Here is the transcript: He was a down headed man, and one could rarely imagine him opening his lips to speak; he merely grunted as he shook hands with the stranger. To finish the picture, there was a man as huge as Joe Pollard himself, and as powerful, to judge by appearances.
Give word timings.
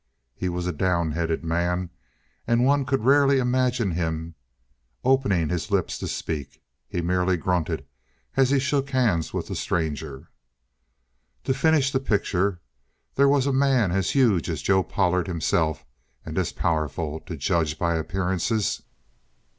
He 0.33 0.49
was 0.49 0.65
a 0.65 0.71
down 0.71 1.11
headed 1.11 1.43
man, 1.45 1.91
and 2.47 2.65
one 2.65 2.85
could 2.85 3.05
rarely 3.05 3.37
imagine 3.37 3.91
him 3.91 4.33
opening 5.03 5.49
his 5.49 5.69
lips 5.69 5.99
to 5.99 6.07
speak; 6.07 6.59
he 6.87 7.01
merely 7.01 7.37
grunted 7.37 7.85
as 8.35 8.49
he 8.49 8.57
shook 8.57 8.89
hands 8.89 9.31
with 9.31 9.45
the 9.45 9.53
stranger. 9.55 10.31
To 11.43 11.53
finish 11.53 11.91
the 11.91 11.99
picture, 11.99 12.61
there 13.13 13.29
was 13.29 13.45
a 13.45 13.53
man 13.53 13.91
as 13.91 14.09
huge 14.09 14.49
as 14.49 14.63
Joe 14.63 14.81
Pollard 14.81 15.27
himself, 15.27 15.85
and 16.25 16.35
as 16.39 16.51
powerful, 16.51 17.19
to 17.19 17.37
judge 17.37 17.77
by 17.77 17.93
appearances. 17.93 18.81